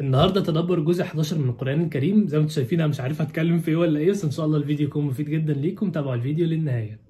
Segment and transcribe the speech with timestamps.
[0.00, 2.26] النهارده تدبر جزء 11 من القرآن الكريم.
[2.28, 4.46] زي ما أنتم شايفين أنا مش عارف هتكلم في إيه ولا إيه بس إن شاء
[4.46, 5.90] الله الفيديو يكون مفيد جدا ليكم.
[5.90, 7.00] تابعوا الفيديو للنهاية.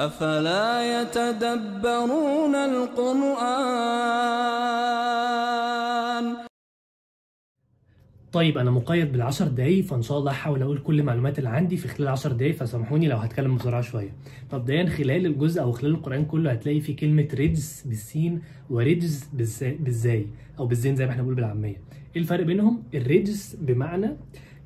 [0.00, 3.38] أفلا يتدبرون القرآن؟
[8.32, 11.88] طيب أنا مقيد بالعشر دقايق فإن شاء الله هحاول أقول كل المعلومات اللي عندي في
[11.88, 14.12] خلال 10 دقايق فسامحوني لو هتكلم بسرعة شوية.
[14.52, 18.40] مبدئيا خلال الجزء أو خلال القرآن كله هتلاقي في كلمة رجز بالسين
[18.70, 20.26] بالزا- بالزاي
[20.58, 21.76] أو بالزين زي ما إحنا بنقول بالعامية.
[22.16, 24.10] إيه الفرق بينهم؟ الرجز بمعنى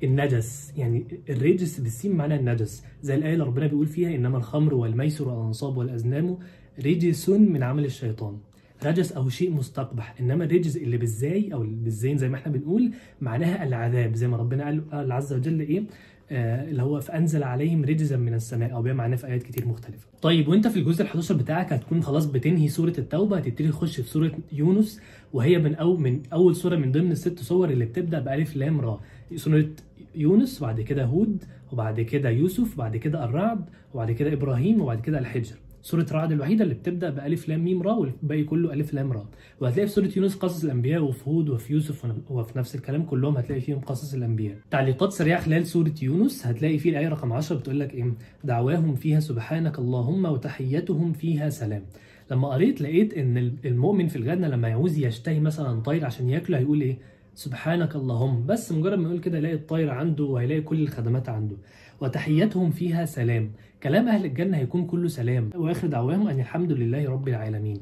[0.03, 2.83] النجس يعني الرجس بالسين معنى النجس.
[3.01, 6.37] زي الآية اللي ربنا بيقول فيها إنما الخمر والميسر والأنصاب والأزلام
[6.85, 8.37] رجس من عمل الشيطان.
[8.85, 10.15] رجس أو شيء مستقبح.
[10.19, 14.15] إنما الرجز اللي بالزاي اللي بالزين زي ما إحنا بنقول معناها العذاب.
[14.15, 15.83] زي ما ربنا قال, عز وجل إيه؟
[16.31, 18.73] آه اللي هو فأنزل عليهم رجزا من السماء.
[18.73, 20.07] أو بما معناه في آيات كتير مختلفة.
[20.21, 23.37] طيب وأنت في الجزء ال11 بتاعك هتكون خلاص بتنهي سورة التوبة.
[23.37, 25.01] هتبتدي تخش في سورة يونس
[25.33, 28.99] وهي من أو من أول سورة من ضمن الست سور اللي بتبدأ بألف لام را.
[29.35, 29.65] سورة
[30.15, 35.19] يونس وبعد كده هود وبعد كده يوسف وبعد كده الرعد وبعد كده إبراهيم وبعد كده
[35.19, 35.55] الحجر.
[35.85, 39.25] سورة رعد الوحيدة اللي بتبدأ بألف لام ميم را والباقي كله ألف لام را
[39.61, 43.61] وهتلاقي في سورة يونس قصص الأنبياء وفي هود وفي يوسف وفي نفس الكلام كلهم هتلاقي
[43.61, 44.55] فيهم قصص الأنبياء.
[44.71, 49.19] تعليقات سريعة خلال سورة يونس هتلاقي في الآية رقم 10 بتقول لك إيه؟ دعواهم فيها
[49.19, 51.83] سبحانك اللهم وتحيتهم فيها سلام.
[52.31, 56.81] لما قريت لقيت إن المؤمن في الجنة لما يعوز يشتهي مثلا طير عشان ياكله هيقول
[56.81, 56.97] إيه؟
[57.35, 58.45] سبحانك اللهم.
[58.45, 61.55] بس مجرد ما يقول كده يلاقي الطير عنده وهيلاقي كل الخدمات عنده.
[62.03, 63.51] وتحيتهم فيها سلام.
[63.83, 65.49] كلام أهل الجنة هيكون كله سلام.
[65.55, 67.77] وآخر دعواهم أن الحمد لله رب العالمين.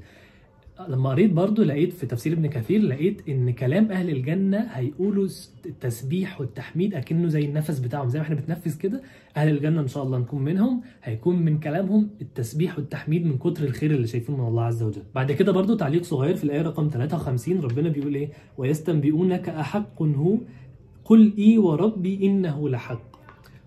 [0.89, 5.27] لما قريت برضو لقيت في تفسير ابن كثير لقيت إن كلام أهل الجنة هيقولوا
[5.65, 8.09] التسبيح والتحميد أكنه زي النفس بتاعهم.
[8.09, 9.01] زي ما إحنا بنتنفس كده
[9.37, 10.81] أهل الجنة إن شاء الله نكون منهم.
[11.03, 15.03] هيكون من كلامهم التسبيح والتحميد من كتر الخير اللي شايفينه من الله عز وجل.
[15.15, 20.37] بعد كده برضو تعليق صغير في الآية رقم 53 ربنا بيقول إيه؟ ويستنبئونك أحق هو
[21.05, 23.10] قل إي وربي إنه لحق.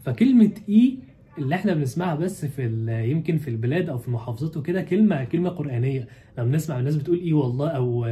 [0.04, 0.98] فكلمة اي
[1.38, 2.64] اللي إحنا بنسمعها بس في
[3.10, 6.08] يمكن في البلاد أو في المحافظات وكده كلمة كلمة قرآنية.
[6.38, 8.06] لما بنسمع الناس بتقول اي والله أو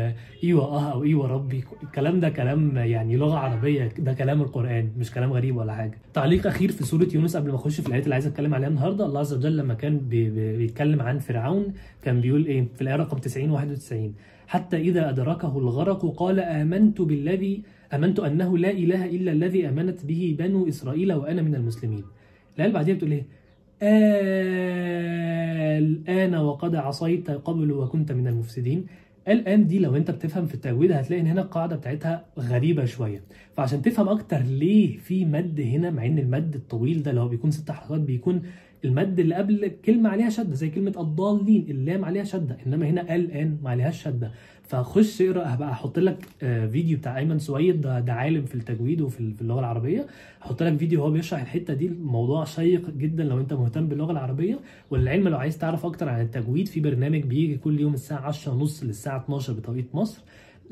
[0.44, 5.10] اي وآه أو اي وربي الكلام ده كلام يعني لغة عربية ده كلام القرآن مش
[5.10, 5.98] كلام غريب ولا حاجة.
[6.14, 9.06] تعليق أخير في سورة يونس قبل ما أخش في الآيات اللي عايز أتكلم عليها النهارده.
[9.06, 11.66] الله عز وجل لما كان بي بيتكلم عن فرعون
[12.02, 14.14] كان بيقول إيه؟ في الآية رقم 90 91
[14.46, 17.62] حتى إذا أدركه الغرق قال آمنت بالذي
[17.94, 22.04] آمنت أنه لا إله إلا الذي آمنت به بنو إسرائيل وأنا من المسلمين.
[22.56, 23.24] الآية اللي بعديها بتقول إيه؟
[25.78, 28.86] الآن وقد عصيت قبل وكنت من المفسدين.
[29.28, 33.22] الآن دي لو أنت بتفهم في التجويد هتلاقي إن هنا القاعدة بتاعتها غريبة شوية.
[33.56, 37.50] فعشان تفهم أكتر ليه في مد هنا مع إن المد الطويل ده اللي هو بيكون
[37.50, 38.42] ست حلقات بيكون
[38.84, 43.58] المد اللي قبل كلمة عليها شدة زي كلمة الضالين اللام عليها شدة إنما هنا الآن
[43.62, 44.30] ما عليهاش شدة.
[44.72, 49.20] فخش اقرأ هبقى أحط لك فيديو بتاع أيمن سويد ده, ده عالم في التجويد وفي
[49.40, 50.06] اللغة العربية.
[50.42, 54.58] أحط لك فيديو هو بيشرح الحتة دي موضوع شيق جدا لو أنت مهتم باللغة العربية.
[54.90, 59.18] وللعلم لو عايز تعرف أكتر عن التجويد في برنامج بيجي كل يوم الساعة 10:30 للساعة
[59.24, 60.20] 12 بتوقيت مصر.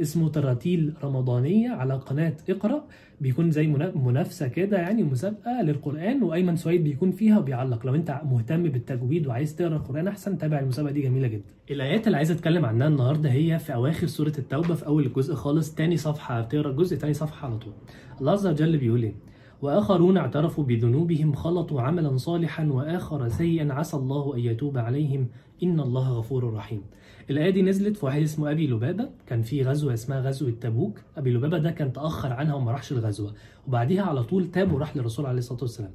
[0.01, 2.85] اسمه تراتيل رمضانية على قناة اقرأ.
[3.21, 7.87] بيكون زي منافسة كده يعني مسابقة للقرآن وأيمن سويد بيكون فيها وبيعلق.
[7.87, 11.45] لو أنت مهتم بالتجويد وعايز تقرأ القرآن أحسن تابع المسابقة دي جميلة جدا.
[11.71, 15.75] الآيات اللي عايز أتكلم عنها النهاردة هي في أواخر سورة التوبة في أول الجزء خالص
[15.75, 16.41] تاني صفحة.
[16.41, 17.73] بتقرأ الجزء تاني صفحة على طول.
[18.21, 19.15] الله عز وجل بيقول إيه؟
[19.63, 25.29] وآخرون اعترفوا بذنوبهم خلطوا عملا صالحا وآخر سيئا عسى الله أن يتوب عليهم.
[25.63, 26.83] إن الله غفور رحيم.
[27.31, 29.09] الآية دي نزلت في واحد اسمه أبي لبابة.
[29.27, 31.01] كان في غزوة اسمها غزوة تبوك.
[31.17, 33.35] أبي لبابة ده كان تأخر عنها وما راحش الغزوة.
[33.69, 35.91] وبعديها على طول تاب وراح للرسول عليه الصلاة والسلام.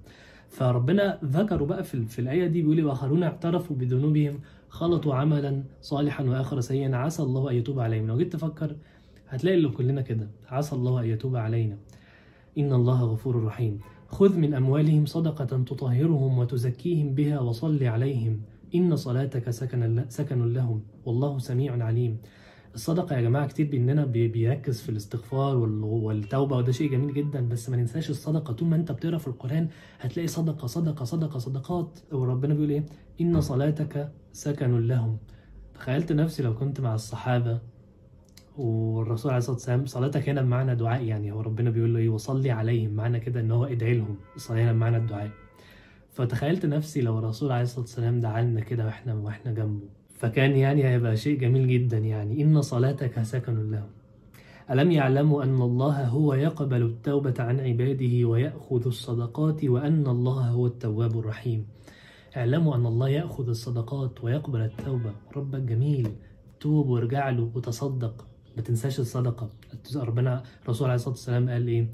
[0.50, 4.40] فربنا ذكروا بقى في, في الآية دي بيقول وآخرون اعترفوا بذنوبهم
[4.70, 6.96] خلطوا عملا صالحا وآخر سيئا.
[6.96, 8.08] عسى الله أن يتوب عليهم.
[8.08, 8.76] لو جيت تفكر
[9.30, 10.28] هتلاقي اللي كلنا كده.
[10.50, 11.78] عسى الله أن يتوب علينا.
[12.58, 13.80] إن الله غفور رحيم.
[14.08, 18.42] خذ من أموالهم صدقة تطهرهم وتزكيهم بها وصل عليهم.
[18.76, 20.84] إن صلاتك سكن سكن لهم.
[21.06, 22.18] والله سميع عليم.
[22.76, 27.48] الصدقة يا جماعة كتير مننا بيركز في الاستغفار والتوبة وده شيء جميل جدا.
[27.50, 28.54] بس ما ننساش الصدقة.
[28.54, 29.68] طول ما أنت بتقرأ في القرآن
[30.00, 32.00] هتلاقي صدقة صدقة صدقة صدقات.
[32.12, 32.86] وربنا بيقول إيه؟
[33.22, 35.18] إن صلاتك سكن لهم.
[35.74, 37.60] تخيلت نفسي لو كنت مع الصحابة
[38.58, 41.32] والرسول عليه الصلاة والسلام صلاتك هنا بمعنى دعاء يعني.
[41.32, 42.92] هو ربنا بيقول له إيه؟ وصلي عليهم.
[42.94, 44.16] معنى كده إن هو ادعي لهم.
[44.36, 45.30] الصلاه هنا بمعنى الدعاء.
[46.16, 49.88] فتخيلت نفسي لو الرسول عليه الصلاة والسلام دعا لنا كده وإحنا وإحنا جنبه.
[50.14, 52.44] فكان يعني هيبقى شيء جميل جدا يعني.
[52.44, 53.90] ان صلاتك سكن لهم
[54.72, 61.20] ألم يعلموا أن الله هو يقبل التوبة عن عباده ويأخذ الصدقات وأن الله هو التواب
[61.20, 61.68] الرحيم.
[62.38, 65.12] اعلموا أن الله يأخذ الصدقات ويقبل التوبة.
[65.36, 66.12] ربك جميل.
[66.60, 68.28] توب وارجع له وتصدق.
[68.56, 69.50] ما تنساش الصدقة.
[69.96, 71.88] ربنا الرسول عليه الصلاة والسلام قال إيه؟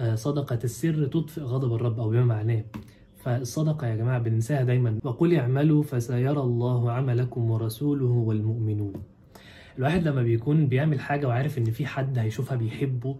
[0.00, 2.64] آه، صدقة السر تطفئ غضب الرب أو بما معناه.
[3.26, 4.98] فالصدقة يا جماعة بننساها دايما.
[5.04, 8.92] وقل اعملوا فسيرى الله عملكم ورسوله والمؤمنون.
[9.78, 13.16] الواحد لما بيكون بيعمل حاجة وعارف إن في حد هيشوفها بيحبه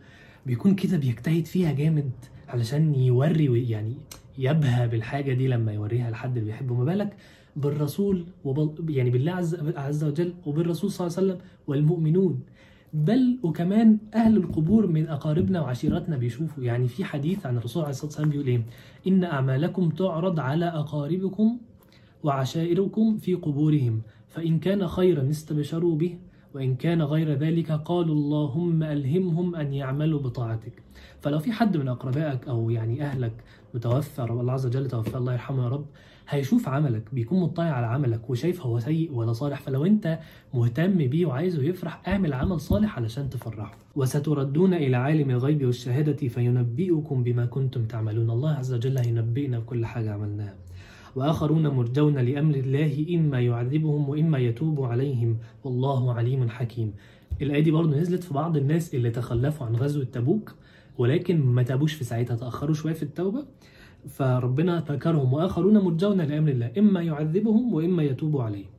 [0.47, 2.11] بيكون كده بيجتهد فيها جامد
[2.49, 3.95] علشان يوري يعني
[4.39, 6.75] يبهى بالحاجة دي لما يوريها لحد اللي بيحبه.
[6.75, 7.17] ما بالك
[7.57, 12.41] بالرسول وبال يعني بالله عز, عز وجل وبالرسول صلى الله عليه وسلم والمؤمنون.
[13.05, 16.65] بل وكمان أهل القبور من أقاربنا وعشيرتنا بيشوفوا.
[16.65, 18.63] يعني في حديث عن الرسول عليه الصلاة والسلام بيقول إيه؟
[19.07, 21.59] إن أعمالكم تعرض على أقاربكم
[22.23, 26.19] وعشائركم في قبورهم فإن كان خيرا استبشروا به
[26.55, 30.83] وإن كان غير ذلك قالوا اللهم ألهمهم أن يعملوا بطاعتك.
[31.21, 33.33] فلو في حد من أقربائك أو يعني أهلك
[33.75, 35.87] متوفى رب الله عز وجل توفى الله يرحمه يا رب
[36.29, 39.61] هيشوف عملك بيكون مطلع على عملك وشايف هو سيء ولا صالح.
[39.61, 40.19] فلو انت
[40.55, 43.79] مهتم بيه وعايزه يفرح اعمل عمل صالح علشان تفرحه.
[43.97, 48.31] وستردون إلى عالم الغيب والشهادة فينبئكم بما كنتم تعملون.
[48.31, 50.55] الله عز وجل هينبئنا بكل حاجة عملناها.
[51.17, 55.39] وآخرون مرجون لأمر الله إما يعذبهم وإما يتوب عليهم.
[55.65, 56.93] والله عليم حكيم.
[57.43, 60.55] الآية دي برضه نزلت في بعض الناس اللي تخلفوا عن غزوة تبوك
[60.99, 63.45] ولكن ما تابوش في ساعتها تأخروا شوية في التوبة.
[64.09, 68.71] فربنا ذكرهم وآخرون مرجون لأمر الله إما يعذبهم وإما يتوب عليهم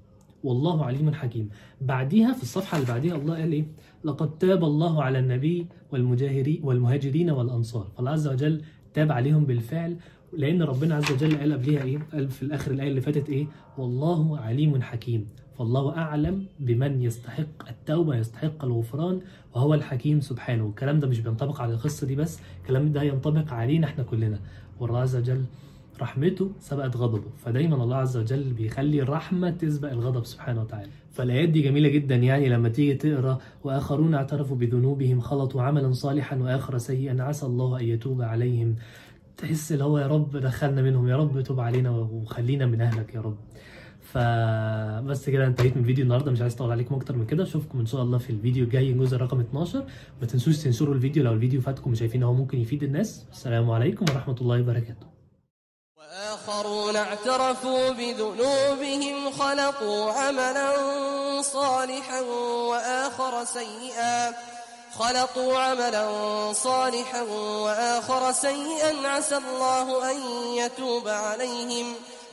[0.44, 1.50] والله عليم حكيم.
[1.82, 3.66] بعديها في الصفحة اللي بعديها الله قال إيه؟
[4.04, 7.88] لقد تاب الله على النبي والمجاهرين والمهاجرين والأنصار.
[7.96, 8.62] فالله عز وجل
[8.94, 9.98] تاب عليهم بالفعل
[10.34, 13.48] لأن ربنا عز وجل قال قبليها إيه؟ قال في الآخر الآية اللي فاتت إيه؟
[13.78, 15.28] والله عليم حكيم.
[15.58, 19.22] فالله أعلم بمن يستحق التوبة يستحق الغفران
[19.56, 20.64] وهو الحكيم سبحانه.
[20.66, 24.40] والكلام ده مش بينطبق على القصة دي بس الكلام ده ينطبق علينا إحنا كلنا.
[24.80, 25.46] والله عز وجل
[26.02, 27.30] رحمته سبقت غضبه.
[27.38, 30.90] فدايما الله عز وجل بيخلي الرحمة تسبق الغضب سبحانه وتعالى.
[31.12, 36.78] فالآيات دي جميلة جدا يعني لما تيجي تقرأ وآخرون اعترفوا بذنوبهم خلطوا عملا صالحا وآخر
[36.78, 38.76] سيئا عسى الله أن يتوب عليهم.
[39.38, 43.22] تحس اللي هو يا رب دخلنا منهم يا رب توب علينا وخلينا من أهلك يا
[43.22, 43.38] رب.
[44.14, 47.44] فبس كده انتهيت من الفيديو النهارده مش عايز اطول عليكم أكتر من كده.
[47.44, 48.90] اشوفكم إن شاء الله في الفيديو الجاي.
[48.92, 49.84] الجزء رقم 12
[50.22, 53.26] ما تنسوش تنشروا الفيديو لو الفيديو فاتكم وشايفين هو ممكن يفيد الناس.
[53.32, 55.08] السلام عليكم ورحمة الله وبركاته.
[55.98, 60.72] وآخرون اعترفوا بذنوبهم خلقوا عملا
[61.42, 62.22] صالحا
[62.72, 64.34] وآخر سيئا.
[64.94, 66.06] خلقوا عملا
[66.54, 67.22] صالحا
[67.64, 69.08] وآخر سيئا.
[69.08, 70.18] عسى الله أن
[70.58, 71.86] يتوب عليهم.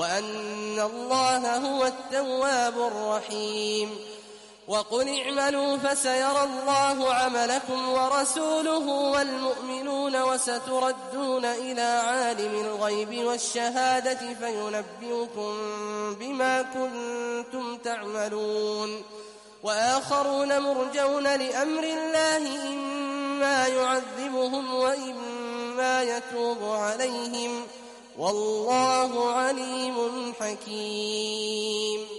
[0.00, 3.98] وأن الله هو التواب الرحيم.
[4.68, 15.54] وقل اعملوا فسيرى الله عملكم ورسوله والمؤمنون وستردون إلى عالم الغيب والشهادة فينبئكم
[16.14, 19.02] بما كنتم تعملون.
[19.62, 27.66] وآخرون مرجون لأمر الله إما يعذبهم وإما يتوب عليهم.
[28.18, 29.94] والله عليم
[30.40, 32.09] حكيم.